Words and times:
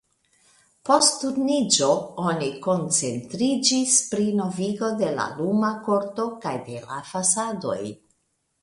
Post 0.89 1.19
Turniĝo 1.23 1.89
oni 2.31 2.47
koncentriĝis 2.65 3.99
pri 4.15 4.27
novigo 4.41 4.93
de 5.05 5.13
la 5.21 5.29
luma 5.39 5.71
korto 5.91 6.31
kaj 6.47 6.57
de 6.69 6.85
la 6.91 7.01
fasadoj. 7.15 7.81